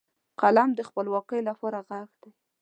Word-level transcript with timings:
قلم 0.41 0.69
د 0.77 0.81
خپلواکۍ 0.89 1.41
لپاره 1.49 1.79
غږ 1.89 2.09
دی 2.21 2.31